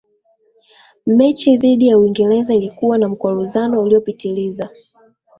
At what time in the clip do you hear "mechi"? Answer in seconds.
1.05-1.57